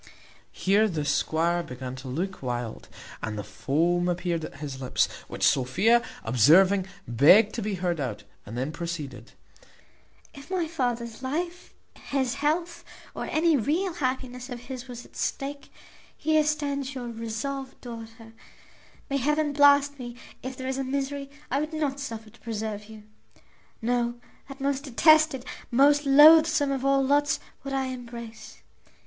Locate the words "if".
10.33-10.49, 20.41-20.57